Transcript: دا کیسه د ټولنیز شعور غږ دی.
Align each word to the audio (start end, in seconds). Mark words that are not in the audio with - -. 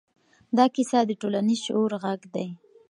دا 0.57 0.65
کیسه 0.75 0.99
د 1.05 1.11
ټولنیز 1.21 1.59
شعور 1.65 1.91
غږ 2.03 2.21
دی. 2.35 2.47